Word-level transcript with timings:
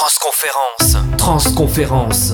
Transconférence. 0.00 0.96
Transconférence. 1.18 2.32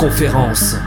conférence. 0.00 0.79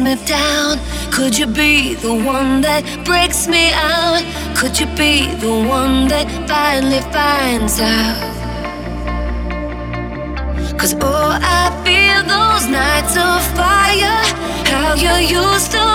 Me 0.00 0.14
down? 0.24 0.78
Could 1.10 1.36
you 1.38 1.46
be 1.46 1.94
the 1.94 2.14
one 2.14 2.60
that 2.60 2.82
breaks 3.04 3.48
me 3.48 3.72
out? 3.72 4.22
Could 4.56 4.78
you 4.78 4.86
be 4.96 5.34
the 5.36 5.54
one 5.68 6.08
that 6.08 6.26
finally 6.48 7.00
finds 7.12 7.80
out? 7.80 8.38
Cause 10.78 10.94
oh, 11.00 11.38
I 11.42 11.70
feel 11.84 12.20
those 12.34 12.66
nights 12.68 13.16
of 13.16 13.40
fire. 13.56 14.22
How 14.70 14.94
you 14.94 15.14
used 15.26 15.72
to 15.72 15.87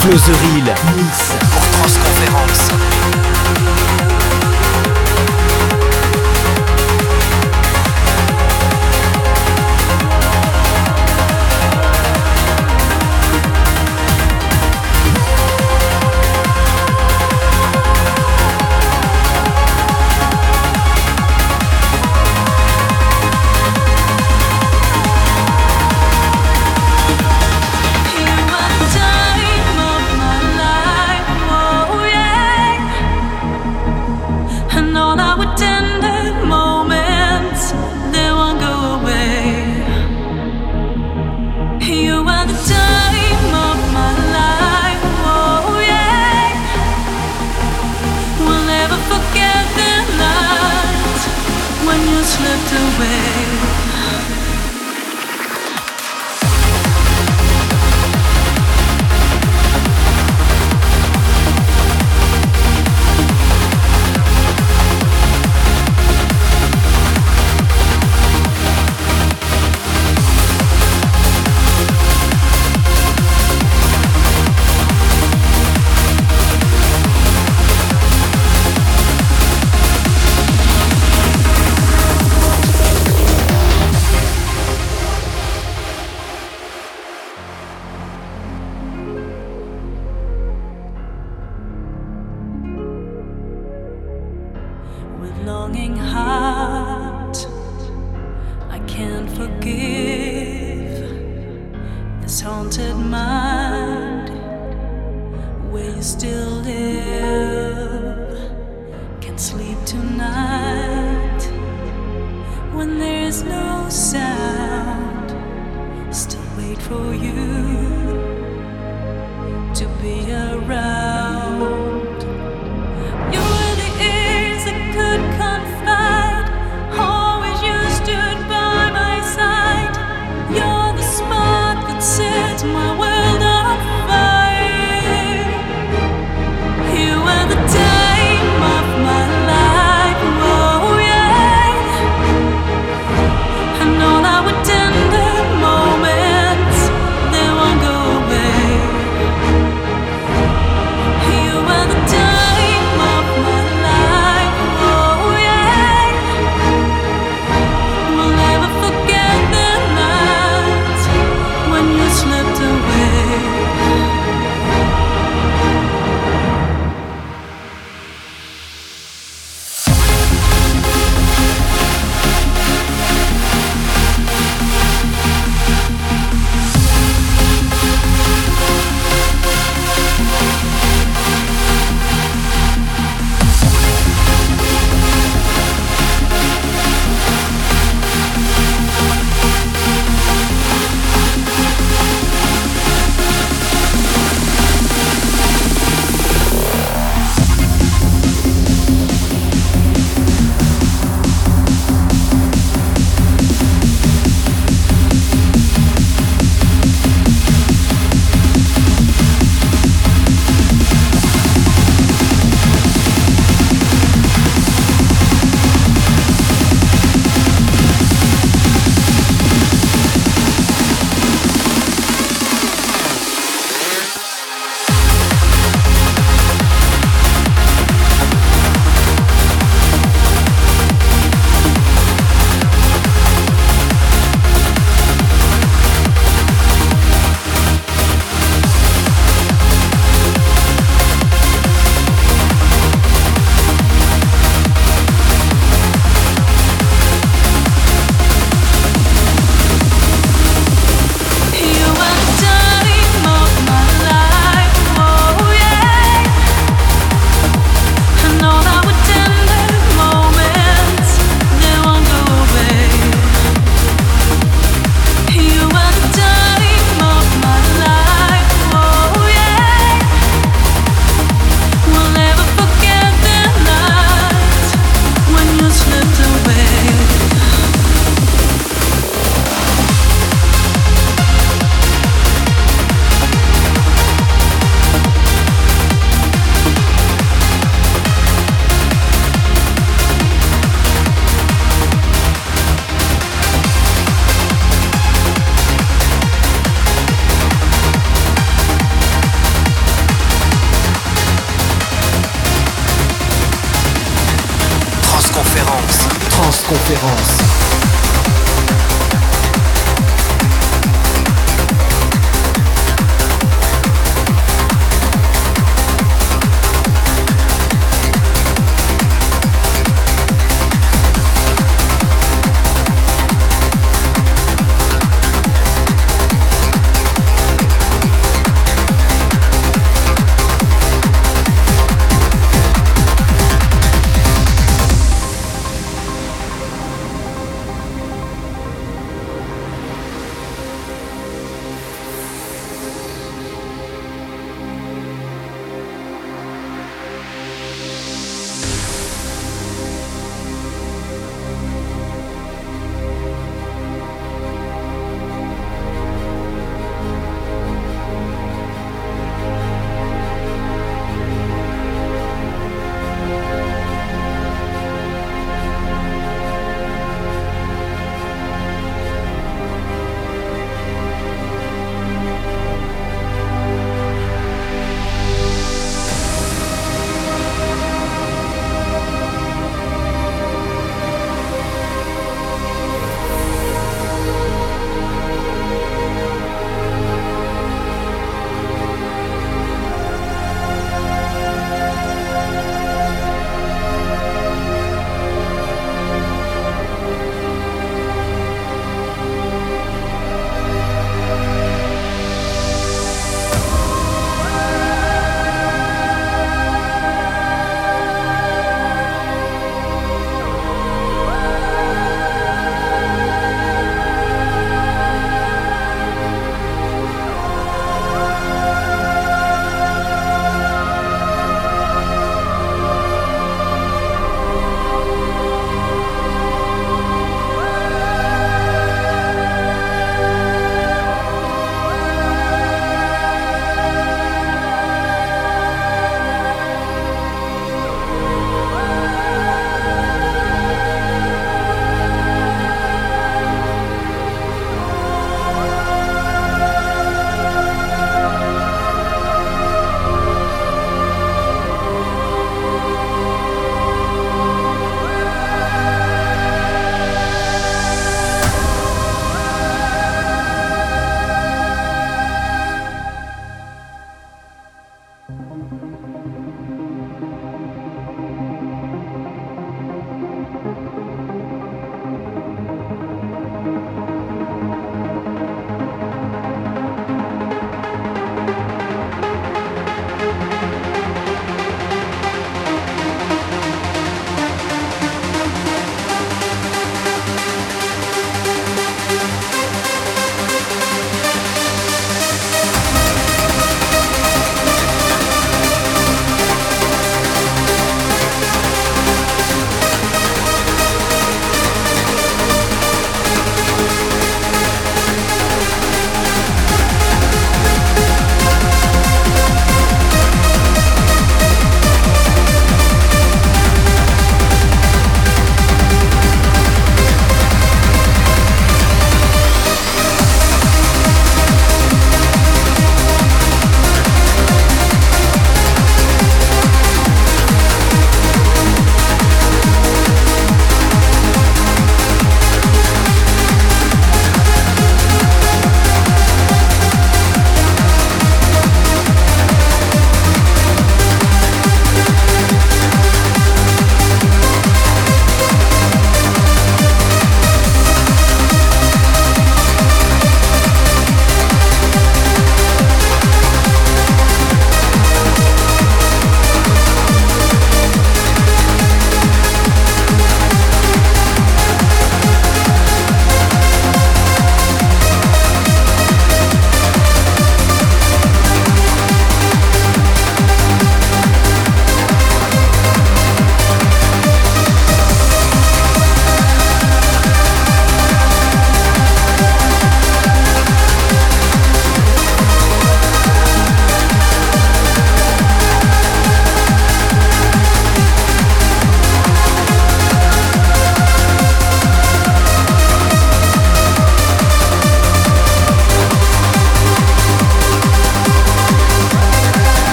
Flozeryl 0.00 0.64
Mix 0.96 1.34
pour 1.52 1.70
Transconférence. 1.72 2.89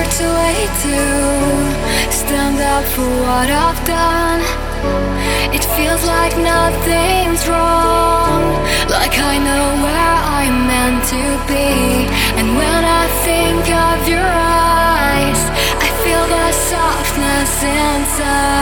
Never 0.00 0.10
too 0.16 0.24
late 0.24 0.74
to 0.82 0.96
stand 2.10 2.60
up 2.60 2.84
for 2.84 3.08
what 3.26 3.48
I've 3.50 3.84
done. 3.84 4.40
It 5.54 5.64
feels 5.76 6.04
like 6.06 6.36
nothing's 6.36 7.46
wrong, 7.48 8.42
like 8.88 9.18
I 9.18 9.38
know 9.38 9.82
where 9.84 10.16
I'm 10.38 10.66
meant 10.66 11.04
to 11.14 11.22
be. 11.48 12.08
And 12.38 12.56
when 12.56 12.84
I 12.84 13.06
think 13.26 13.68
of 13.88 14.08
your 14.08 14.20
eyes, 14.20 15.50
I 15.86 15.88
feel 16.02 16.24
the 16.36 16.52
softness 16.70 17.62
inside. 17.62 18.60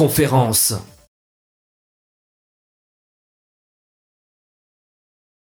conférence. 0.00 0.72